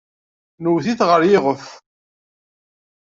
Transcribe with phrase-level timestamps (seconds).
[0.63, 1.65] Nwet-it ɣer yiɣef.